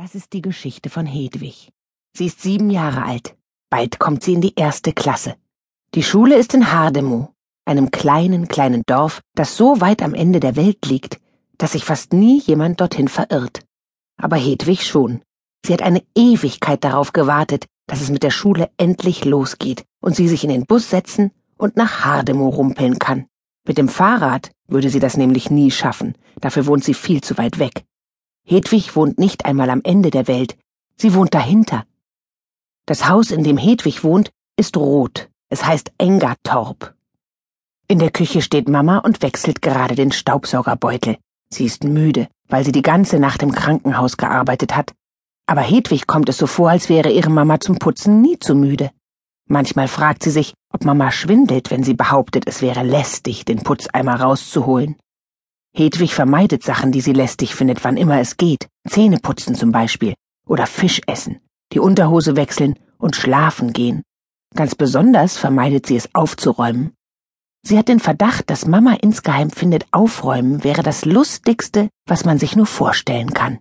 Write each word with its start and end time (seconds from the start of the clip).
Das 0.00 0.14
ist 0.14 0.32
die 0.32 0.42
Geschichte 0.42 0.90
von 0.90 1.06
Hedwig. 1.06 1.72
Sie 2.16 2.26
ist 2.26 2.40
sieben 2.40 2.70
Jahre 2.70 3.02
alt. 3.02 3.34
Bald 3.68 3.98
kommt 3.98 4.22
sie 4.22 4.34
in 4.34 4.40
die 4.40 4.54
erste 4.54 4.92
Klasse. 4.92 5.34
Die 5.96 6.04
Schule 6.04 6.36
ist 6.36 6.54
in 6.54 6.70
Hardemow, 6.70 7.30
einem 7.64 7.90
kleinen, 7.90 8.46
kleinen 8.46 8.84
Dorf, 8.86 9.22
das 9.34 9.56
so 9.56 9.80
weit 9.80 10.00
am 10.00 10.14
Ende 10.14 10.38
der 10.38 10.54
Welt 10.54 10.86
liegt, 10.86 11.18
dass 11.56 11.72
sich 11.72 11.84
fast 11.84 12.12
nie 12.12 12.38
jemand 12.38 12.80
dorthin 12.80 13.08
verirrt. 13.08 13.64
Aber 14.16 14.36
Hedwig 14.36 14.86
schon. 14.86 15.20
Sie 15.66 15.72
hat 15.72 15.82
eine 15.82 16.04
Ewigkeit 16.14 16.84
darauf 16.84 17.12
gewartet, 17.12 17.66
dass 17.88 18.00
es 18.00 18.08
mit 18.08 18.22
der 18.22 18.30
Schule 18.30 18.70
endlich 18.76 19.24
losgeht 19.24 19.84
und 20.00 20.14
sie 20.14 20.28
sich 20.28 20.44
in 20.44 20.50
den 20.50 20.64
Bus 20.64 20.90
setzen 20.90 21.32
und 21.56 21.76
nach 21.76 22.04
Hardemow 22.04 22.56
rumpeln 22.56 23.00
kann. 23.00 23.26
Mit 23.66 23.78
dem 23.78 23.88
Fahrrad 23.88 24.52
würde 24.68 24.90
sie 24.90 25.00
das 25.00 25.16
nämlich 25.16 25.50
nie 25.50 25.72
schaffen, 25.72 26.14
dafür 26.40 26.66
wohnt 26.66 26.84
sie 26.84 26.94
viel 26.94 27.20
zu 27.20 27.36
weit 27.36 27.58
weg. 27.58 27.82
Hedwig 28.50 28.96
wohnt 28.96 29.18
nicht 29.18 29.44
einmal 29.44 29.68
am 29.68 29.82
Ende 29.84 30.10
der 30.10 30.26
Welt, 30.26 30.56
sie 30.96 31.12
wohnt 31.12 31.34
dahinter. 31.34 31.84
Das 32.86 33.06
Haus, 33.06 33.30
in 33.30 33.44
dem 33.44 33.58
Hedwig 33.58 34.04
wohnt, 34.04 34.30
ist 34.56 34.78
rot, 34.78 35.28
es 35.50 35.66
heißt 35.66 35.92
Engertorp. 35.98 36.94
In 37.88 37.98
der 37.98 38.10
Küche 38.10 38.40
steht 38.40 38.66
Mama 38.66 38.98
und 39.00 39.20
wechselt 39.20 39.60
gerade 39.60 39.94
den 39.94 40.12
Staubsaugerbeutel. 40.12 41.18
Sie 41.50 41.66
ist 41.66 41.84
müde, 41.84 42.28
weil 42.48 42.64
sie 42.64 42.72
die 42.72 42.80
ganze 42.80 43.18
Nacht 43.18 43.42
im 43.42 43.52
Krankenhaus 43.52 44.16
gearbeitet 44.16 44.74
hat. 44.74 44.94
Aber 45.46 45.60
Hedwig 45.60 46.06
kommt 46.06 46.30
es 46.30 46.38
so 46.38 46.46
vor, 46.46 46.70
als 46.70 46.88
wäre 46.88 47.10
ihre 47.10 47.30
Mama 47.30 47.60
zum 47.60 47.78
Putzen 47.78 48.22
nie 48.22 48.38
zu 48.38 48.54
müde. 48.54 48.90
Manchmal 49.46 49.88
fragt 49.88 50.22
sie 50.22 50.30
sich, 50.30 50.54
ob 50.72 50.86
Mama 50.86 51.10
schwindelt, 51.10 51.70
wenn 51.70 51.82
sie 51.82 51.94
behauptet, 51.94 52.44
es 52.46 52.62
wäre 52.62 52.82
lästig, 52.82 53.44
den 53.44 53.62
Putzeimer 53.62 54.18
rauszuholen. 54.18 54.96
Hedwig 55.74 56.14
vermeidet 56.14 56.62
Sachen, 56.62 56.92
die 56.92 57.00
sie 57.00 57.12
lästig 57.12 57.54
findet, 57.54 57.84
wann 57.84 57.96
immer 57.96 58.18
es 58.18 58.36
geht. 58.36 58.68
Zähne 58.88 59.18
putzen 59.18 59.54
zum 59.54 59.72
Beispiel. 59.72 60.14
Oder 60.46 60.66
Fisch 60.66 61.00
essen, 61.06 61.40
die 61.72 61.78
Unterhose 61.78 62.36
wechseln 62.36 62.78
und 62.98 63.16
schlafen 63.16 63.72
gehen. 63.72 64.02
Ganz 64.54 64.74
besonders 64.74 65.36
vermeidet 65.36 65.86
sie 65.86 65.96
es 65.96 66.14
aufzuräumen. 66.14 66.94
Sie 67.62 67.76
hat 67.76 67.88
den 67.88 68.00
Verdacht, 68.00 68.48
dass 68.50 68.66
Mama 68.66 68.94
insgeheim 69.00 69.50
findet, 69.50 69.86
aufräumen 69.90 70.64
wäre 70.64 70.82
das 70.82 71.04
Lustigste, 71.04 71.90
was 72.06 72.24
man 72.24 72.38
sich 72.38 72.56
nur 72.56 72.66
vorstellen 72.66 73.34
kann. 73.34 73.58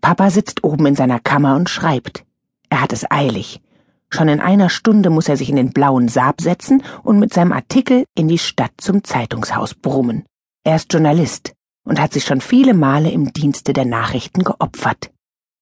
Papa 0.00 0.30
sitzt 0.30 0.62
oben 0.62 0.86
in 0.86 0.96
seiner 0.96 1.20
Kammer 1.20 1.56
und 1.56 1.70
schreibt. 1.70 2.24
Er 2.68 2.82
hat 2.82 2.92
es 2.92 3.10
eilig. 3.10 3.62
Schon 4.10 4.28
in 4.28 4.40
einer 4.40 4.68
Stunde 4.68 5.10
muss 5.10 5.28
er 5.28 5.36
sich 5.36 5.48
in 5.48 5.56
den 5.56 5.72
blauen 5.72 6.08
Saab 6.08 6.40
setzen 6.40 6.82
und 7.02 7.18
mit 7.18 7.32
seinem 7.32 7.52
Artikel 7.52 8.04
in 8.14 8.28
die 8.28 8.38
Stadt 8.38 8.72
zum 8.76 9.02
Zeitungshaus 9.02 9.74
brummen. 9.74 10.24
Er 10.66 10.76
ist 10.76 10.90
Journalist 10.90 11.52
und 11.84 12.00
hat 12.00 12.14
sich 12.14 12.24
schon 12.24 12.40
viele 12.40 12.72
Male 12.72 13.10
im 13.10 13.34
Dienste 13.34 13.74
der 13.74 13.84
Nachrichten 13.84 14.44
geopfert. 14.44 15.10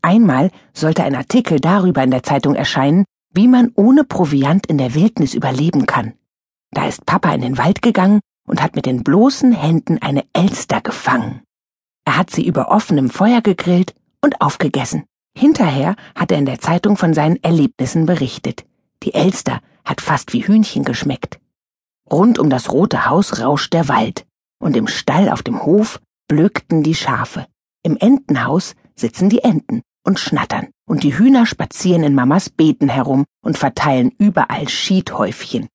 Einmal 0.00 0.50
sollte 0.72 1.04
ein 1.04 1.14
Artikel 1.14 1.60
darüber 1.60 2.02
in 2.02 2.10
der 2.10 2.22
Zeitung 2.22 2.54
erscheinen, 2.54 3.04
wie 3.30 3.46
man 3.46 3.72
ohne 3.74 4.04
Proviant 4.04 4.66
in 4.66 4.78
der 4.78 4.94
Wildnis 4.94 5.34
überleben 5.34 5.84
kann. 5.84 6.14
Da 6.70 6.88
ist 6.88 7.04
Papa 7.04 7.34
in 7.34 7.42
den 7.42 7.58
Wald 7.58 7.82
gegangen 7.82 8.20
und 8.48 8.62
hat 8.62 8.74
mit 8.74 8.86
den 8.86 9.04
bloßen 9.04 9.52
Händen 9.52 10.00
eine 10.00 10.24
Elster 10.32 10.80
gefangen. 10.80 11.42
Er 12.06 12.16
hat 12.16 12.30
sie 12.30 12.46
über 12.46 12.70
offenem 12.70 13.10
Feuer 13.10 13.42
gegrillt 13.42 13.94
und 14.22 14.40
aufgegessen. 14.40 15.04
Hinterher 15.36 15.96
hat 16.14 16.32
er 16.32 16.38
in 16.38 16.46
der 16.46 16.60
Zeitung 16.60 16.96
von 16.96 17.12
seinen 17.12 17.42
Erlebnissen 17.42 18.06
berichtet. 18.06 18.64
Die 19.02 19.12
Elster 19.12 19.60
hat 19.84 20.00
fast 20.00 20.32
wie 20.32 20.46
Hühnchen 20.46 20.84
geschmeckt. 20.84 21.38
Rund 22.10 22.38
um 22.38 22.48
das 22.48 22.72
rote 22.72 23.04
Haus 23.04 23.40
rauscht 23.40 23.74
der 23.74 23.88
Wald 23.88 24.24
und 24.58 24.76
im 24.76 24.86
Stall 24.86 25.28
auf 25.28 25.42
dem 25.42 25.64
Hof 25.64 26.00
blökten 26.28 26.82
die 26.82 26.94
Schafe. 26.94 27.46
Im 27.82 27.96
Entenhaus 27.96 28.74
sitzen 28.94 29.28
die 29.28 29.44
Enten 29.44 29.82
und 30.04 30.18
schnattern, 30.18 30.68
und 30.88 31.02
die 31.02 31.18
Hühner 31.18 31.46
spazieren 31.46 32.02
in 32.02 32.14
Mamas 32.14 32.50
Beeten 32.50 32.88
herum 32.88 33.24
und 33.44 33.58
verteilen 33.58 34.12
überall 34.18 34.68
Schiethäufchen. 34.68 35.68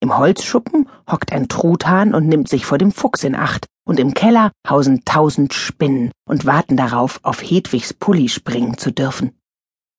Im 0.00 0.18
Holzschuppen 0.18 0.88
hockt 1.10 1.32
ein 1.32 1.48
Truthahn 1.48 2.14
und 2.14 2.28
nimmt 2.28 2.48
sich 2.48 2.66
vor 2.66 2.78
dem 2.78 2.92
Fuchs 2.92 3.24
in 3.24 3.34
Acht, 3.34 3.66
und 3.86 3.98
im 3.98 4.14
Keller 4.14 4.52
hausen 4.68 5.04
tausend 5.04 5.54
Spinnen 5.54 6.12
und 6.28 6.44
warten 6.46 6.76
darauf, 6.76 7.20
auf 7.22 7.40
Hedwigs 7.42 7.94
Pulli 7.94 8.28
springen 8.28 8.78
zu 8.78 8.92
dürfen. 8.92 9.38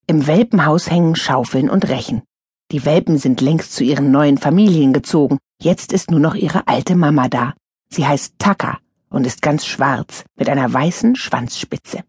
Im 0.05 0.28
Welpenhaus 0.28 0.89
hängen 0.89 1.16
Schaufeln 1.16 1.69
und 1.69 1.88
Rechen. 1.89 2.23
Die 2.72 2.85
Welpen 2.85 3.17
sind 3.17 3.41
längst 3.41 3.73
zu 3.73 3.84
ihren 3.84 4.11
neuen 4.11 4.38
Familien 4.38 4.94
gezogen, 4.94 5.38
jetzt 5.61 5.94
ist 5.94 6.11
nur 6.11 6.19
noch 6.19 6.35
ihre 6.35 6.67
alte 6.67 6.95
Mama 6.95 7.29
da, 7.29 7.53
Sie 7.89 8.05
heißt 8.05 8.35
Taka 8.37 8.79
und 9.09 9.25
ist 9.25 9.41
ganz 9.41 9.65
schwarz 9.65 10.25
mit 10.35 10.49
einer 10.49 10.71
weißen 10.71 11.15
Schwanzspitze. 11.15 12.03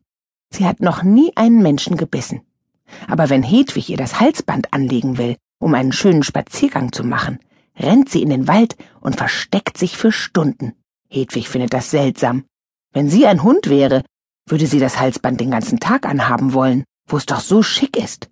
Sie 0.50 0.66
hat 0.66 0.80
noch 0.80 1.02
nie 1.02 1.32
einen 1.36 1.62
Menschen 1.62 1.96
gebissen. 1.96 2.42
Aber 3.06 3.28
wenn 3.28 3.42
Hedwig 3.42 3.88
ihr 3.90 3.96
das 3.96 4.18
Halsband 4.18 4.72
anlegen 4.72 5.18
will, 5.18 5.36
um 5.58 5.74
einen 5.74 5.92
schönen 5.92 6.22
Spaziergang 6.22 6.92
zu 6.92 7.04
machen, 7.04 7.38
rennt 7.76 8.08
sie 8.08 8.22
in 8.22 8.30
den 8.30 8.48
Wald 8.48 8.76
und 9.00 9.16
versteckt 9.16 9.78
sich 9.78 9.96
für 9.96 10.10
Stunden. 10.10 10.72
Hedwig 11.08 11.48
findet 11.48 11.72
das 11.74 11.90
seltsam. 11.90 12.44
Wenn 12.92 13.08
sie 13.08 13.26
ein 13.26 13.42
Hund 13.42 13.68
wäre, 13.68 14.02
würde 14.46 14.66
sie 14.66 14.80
das 14.80 14.98
Halsband 14.98 15.40
den 15.40 15.50
ganzen 15.50 15.78
Tag 15.78 16.06
anhaben 16.06 16.54
wollen, 16.54 16.84
wo 17.06 17.16
es 17.16 17.26
doch 17.26 17.40
so 17.40 17.62
schick 17.62 17.96
ist. 17.96 18.30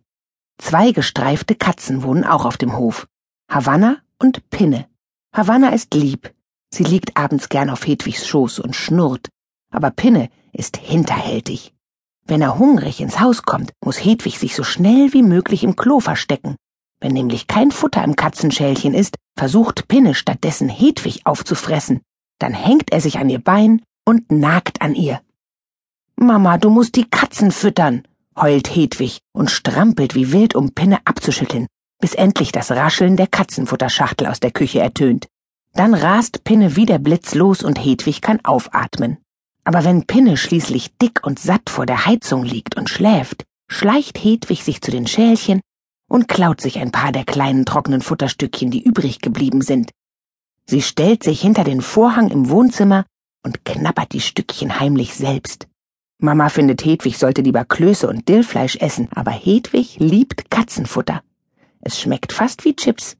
Zwei 0.58 0.92
gestreifte 0.92 1.54
Katzen 1.54 2.02
wohnen 2.02 2.24
auch 2.24 2.44
auf 2.44 2.56
dem 2.56 2.76
Hof. 2.76 3.06
Havanna 3.50 3.98
und 4.18 4.48
Pinne. 4.50 4.88
Havanna 5.32 5.68
ist 5.68 5.92
lieb, 5.94 6.32
Sie 6.76 6.84
liegt 6.84 7.16
abends 7.16 7.48
gern 7.48 7.70
auf 7.70 7.86
Hedwigs 7.86 8.26
Schoß 8.26 8.58
und 8.58 8.76
schnurrt, 8.76 9.30
aber 9.70 9.90
Pinne 9.90 10.28
ist 10.52 10.76
hinterhältig. 10.76 11.72
Wenn 12.26 12.42
er 12.42 12.58
hungrig 12.58 13.00
ins 13.00 13.18
Haus 13.18 13.44
kommt, 13.44 13.72
muss 13.82 14.04
Hedwig 14.04 14.38
sich 14.38 14.54
so 14.54 14.62
schnell 14.62 15.14
wie 15.14 15.22
möglich 15.22 15.64
im 15.64 15.76
Klo 15.76 16.00
verstecken. 16.00 16.54
Wenn 17.00 17.14
nämlich 17.14 17.46
kein 17.46 17.70
Futter 17.70 18.04
im 18.04 18.14
Katzenschälchen 18.14 18.92
ist, 18.92 19.16
versucht 19.38 19.88
Pinne 19.88 20.14
stattdessen 20.14 20.68
Hedwig 20.68 21.22
aufzufressen. 21.24 22.02
Dann 22.38 22.52
hängt 22.52 22.92
er 22.92 23.00
sich 23.00 23.18
an 23.18 23.30
ihr 23.30 23.40
Bein 23.40 23.80
und 24.04 24.30
nagt 24.30 24.82
an 24.82 24.94
ihr. 24.94 25.22
Mama, 26.16 26.58
du 26.58 26.68
musst 26.68 26.96
die 26.96 27.08
Katzen 27.08 27.52
füttern, 27.52 28.02
heult 28.38 28.68
Hedwig 28.68 29.20
und 29.32 29.50
strampelt 29.50 30.14
wie 30.14 30.30
wild, 30.30 30.54
um 30.54 30.74
Pinne 30.74 30.98
abzuschütteln, 31.06 31.68
bis 32.02 32.12
endlich 32.12 32.52
das 32.52 32.70
Rascheln 32.70 33.16
der 33.16 33.28
Katzenfutterschachtel 33.28 34.26
aus 34.26 34.40
der 34.40 34.50
Küche 34.50 34.80
ertönt. 34.80 35.26
Dann 35.76 35.92
rast 35.92 36.42
Pinne 36.42 36.74
wie 36.74 36.86
der 36.86 36.98
Blitz 36.98 37.34
los 37.34 37.62
und 37.62 37.78
Hedwig 37.78 38.22
kann 38.22 38.42
aufatmen. 38.44 39.18
Aber 39.62 39.84
wenn 39.84 40.06
Pinne 40.06 40.38
schließlich 40.38 40.96
dick 40.96 41.26
und 41.26 41.38
satt 41.38 41.68
vor 41.68 41.84
der 41.84 42.06
Heizung 42.06 42.44
liegt 42.44 42.76
und 42.76 42.88
schläft, 42.88 43.44
schleicht 43.68 44.16
Hedwig 44.16 44.62
sich 44.62 44.80
zu 44.80 44.90
den 44.90 45.06
Schälchen 45.06 45.60
und 46.08 46.28
klaut 46.28 46.62
sich 46.62 46.78
ein 46.78 46.92
paar 46.92 47.12
der 47.12 47.24
kleinen 47.24 47.66
trockenen 47.66 48.00
Futterstückchen, 48.00 48.70
die 48.70 48.82
übrig 48.82 49.20
geblieben 49.20 49.60
sind. 49.60 49.90
Sie 50.64 50.80
stellt 50.80 51.22
sich 51.22 51.42
hinter 51.42 51.62
den 51.62 51.82
Vorhang 51.82 52.30
im 52.30 52.48
Wohnzimmer 52.48 53.04
und 53.44 53.66
knabbert 53.66 54.12
die 54.12 54.20
Stückchen 54.20 54.80
heimlich 54.80 55.14
selbst. 55.14 55.68
Mama 56.18 56.48
findet, 56.48 56.86
Hedwig 56.86 57.18
sollte 57.18 57.42
lieber 57.42 57.66
Klöße 57.66 58.08
und 58.08 58.28
Dillfleisch 58.28 58.76
essen, 58.76 59.08
aber 59.14 59.30
Hedwig 59.30 59.98
liebt 59.98 60.50
Katzenfutter. 60.50 61.22
Es 61.80 62.00
schmeckt 62.00 62.32
fast 62.32 62.64
wie 62.64 62.74
Chips. 62.74 63.18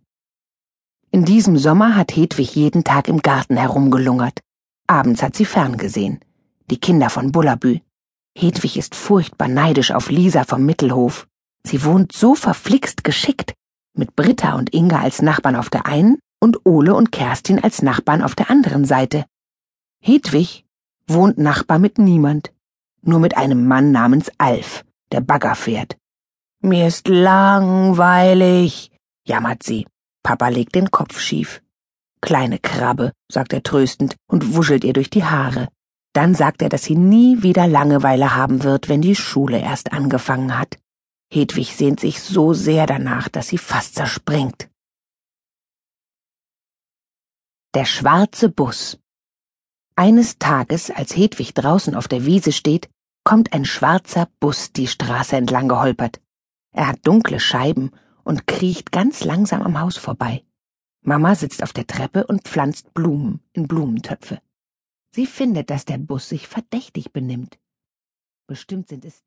In 1.17 1.25
diesem 1.25 1.57
Sommer 1.57 1.97
hat 1.97 2.15
Hedwig 2.15 2.55
jeden 2.57 2.85
Tag 2.85 3.09
im 3.09 3.23
Garten 3.23 3.57
herumgelungert. 3.57 4.43
Abends 4.87 5.23
hat 5.23 5.35
sie 5.35 5.47
ferngesehen. 5.47 6.21
Die 6.71 6.77
Kinder 6.77 7.09
von 7.09 7.33
Bullabü. 7.33 7.81
Hedwig 8.37 8.77
ist 8.77 8.95
furchtbar 8.95 9.49
neidisch 9.49 9.93
auf 9.93 10.11
Lisa 10.11 10.45
vom 10.45 10.67
Mittelhof. 10.67 11.27
Sie 11.63 11.83
wohnt 11.85 12.13
so 12.13 12.35
verflixt 12.35 13.03
geschickt, 13.03 13.55
mit 13.95 14.15
Britta 14.15 14.59
und 14.59 14.75
Inga 14.75 15.01
als 15.01 15.23
Nachbarn 15.23 15.57
auf 15.57 15.71
der 15.71 15.87
einen 15.87 16.19
und 16.39 16.67
Ole 16.67 16.95
und 16.95 17.13
Kerstin 17.13 17.65
als 17.65 17.81
Nachbarn 17.81 18.21
auf 18.21 18.35
der 18.35 18.51
anderen 18.51 18.85
Seite. 18.85 19.25
Hedwig 20.03 20.67
wohnt 21.07 21.39
Nachbar 21.39 21.79
mit 21.79 21.97
niemand, 21.97 22.53
nur 23.01 23.21
mit 23.21 23.39
einem 23.39 23.67
Mann 23.67 23.91
namens 23.91 24.31
Alf, 24.37 24.85
der 25.13 25.23
Bagger 25.23 25.55
fährt. 25.55 25.97
Mir 26.61 26.87
ist 26.87 27.09
langweilig, 27.09 28.91
jammert 29.25 29.63
sie. 29.63 29.87
Papa 30.27 30.49
legt 30.49 30.75
den 30.75 30.91
Kopf 30.91 31.21
schief. 31.21 31.63
Kleine 32.21 32.59
Krabbe, 32.59 33.13
sagt 33.31 33.53
er 33.53 33.63
tröstend 33.63 34.17
und 34.27 34.57
wuschelt 34.57 34.83
ihr 34.83 34.93
durch 34.93 35.09
die 35.09 35.23
Haare. 35.23 35.69
Dann 36.15 36.35
sagt 36.35 36.63
er, 36.63 36.69
dass 36.69 36.83
sie 36.83 36.97
nie 36.97 37.45
wieder 37.45 37.69
Langeweile 37.69 38.35
haben 38.35 38.65
wird, 38.65 38.89
wenn 38.89 39.03
die 39.03 39.15
Schule 39.15 39.61
erst 39.61 39.93
angefangen 39.93 40.59
hat. 40.59 40.79
Hedwig 41.33 41.77
sehnt 41.77 42.01
sich 42.01 42.21
so 42.21 42.55
sehr 42.55 42.87
danach, 42.87 43.29
dass 43.29 43.47
sie 43.47 43.59
fast 43.59 43.95
zerspringt. 43.95 44.69
Der 47.75 47.85
schwarze 47.85 48.49
Bus. 48.49 48.99
Eines 49.95 50.41
Tages, 50.41 50.91
als 50.91 51.17
Hedwig 51.17 51.55
draußen 51.55 51.95
auf 51.95 52.09
der 52.09 52.27
Wiese 52.27 52.51
steht, 52.51 52.89
kommt 53.23 53.53
ein 53.53 53.65
schwarzer 53.65 54.27
Bus 54.41 54.73
die 54.73 54.89
Straße 54.89 55.37
entlang 55.37 55.69
geholpert. 55.69 56.21
Er 56.73 56.89
hat 56.89 57.07
dunkle 57.07 57.39
Scheiben 57.39 57.93
und 58.27 58.49
kriecht 58.49 58.91
ganz 58.91 59.23
langsam 59.25 59.63
am 59.63 59.81
Haus 59.81 59.97
vorbei. 59.97 60.45
Mama 61.03 61.37
sitzt 61.37 61.63
auf 61.63 61.73
der 61.73 61.87
Treppe 61.87 62.27
und 62.27 62.43
pflanzt 62.43 62.93
Blumen 62.93 63.41
in 63.53 63.69
Blumentöpfe. 63.69 64.41
Sie 65.15 65.27
findet, 65.27 65.71
dass 65.71 65.85
der 65.85 65.99
Bus 65.99 66.29
sich 66.29 66.49
verdächtig 66.49 67.13
benimmt. 67.13 67.59
Bestimmt 68.49 68.89
sind 68.89 69.05
es 69.05 69.25